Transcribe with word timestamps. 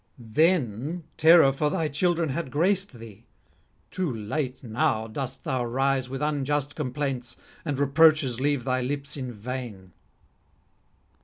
Then 0.33 1.03
terror 1.15 1.51
for 1.53 1.69
thy 1.69 1.87
children 1.87 2.29
had 2.29 2.49
graced 2.49 2.93
thee; 2.93 3.27
too 3.91 4.11
late 4.11 4.63
now 4.63 5.05
dost 5.05 5.43
thou 5.43 5.63
rise 5.63 6.09
with 6.09 6.23
unjust 6.23 6.75
complaints, 6.75 7.37
and 7.63 7.77
reproaches 7.77 8.41
leave 8.41 8.63
thy 8.63 8.81
lips 8.81 9.15
in 9.15 9.31
vain.' 9.31 9.91